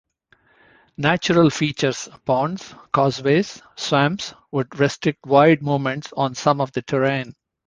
[0.97, 7.35] Natural features-ponds, causeways, swamps-would restrict wide movements on some of the terrain.